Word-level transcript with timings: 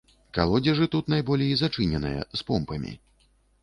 Калодзежы 0.37 0.87
тут 0.95 1.13
найболей 1.15 1.53
зачыненыя, 1.63 2.19
з 2.43 2.51
помпамі. 2.53 3.01